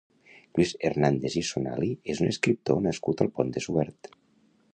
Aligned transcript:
Lluís 0.53 0.71
Hernàndez 0.87 1.35
i 1.41 1.45
Sonali 1.49 1.91
és 2.15 2.23
un 2.25 2.33
escriptor 2.33 2.83
nascut 2.87 3.23
al 3.27 3.31
Pont 3.37 3.55
de 3.59 3.69
Suert. 3.69 4.13